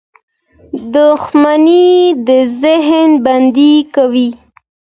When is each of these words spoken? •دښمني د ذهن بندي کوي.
•دښمني 0.93 1.91
د 2.27 2.29
ذهن 2.61 3.09
بندي 3.25 3.73
کوي. 3.95 4.29